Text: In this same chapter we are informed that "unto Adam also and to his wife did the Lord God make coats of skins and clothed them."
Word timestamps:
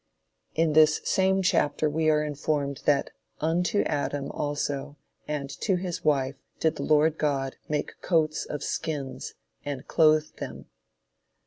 In 0.55 0.73
this 0.73 0.99
same 1.03 1.43
chapter 1.43 1.87
we 1.87 2.09
are 2.09 2.23
informed 2.23 2.81
that 2.85 3.11
"unto 3.39 3.81
Adam 3.81 4.31
also 4.31 4.97
and 5.27 5.47
to 5.61 5.75
his 5.75 6.03
wife 6.03 6.37
did 6.59 6.77
the 6.77 6.81
Lord 6.81 7.19
God 7.19 7.57
make 7.69 8.01
coats 8.01 8.45
of 8.47 8.63
skins 8.63 9.35
and 9.63 9.87
clothed 9.87 10.37
them." 10.39 10.65